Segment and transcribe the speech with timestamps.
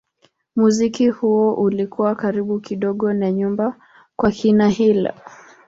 [0.55, 3.73] Muziki huo ulikuwa karibu kidogo na nyumbani
[4.15, 5.11] kwa kina Hill.